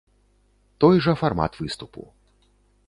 Той 0.83 1.03
жа 1.07 1.13
фармат 1.21 1.61
выступу. 1.61 2.09